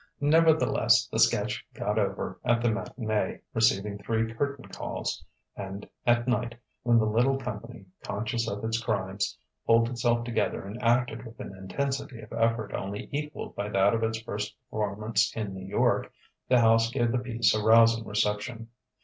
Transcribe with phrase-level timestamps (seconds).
[0.19, 5.23] Nevertheless the sketch "got over" at the matinée, receiving three curtain calls;
[5.55, 9.37] and at night when the little company, conscious of its crimes,
[9.67, 14.01] pulled itself together and acted with an intensity of effort only equalled by that of
[14.01, 16.11] its first performance in New York
[16.49, 18.69] the house gave the piece a rousing reception.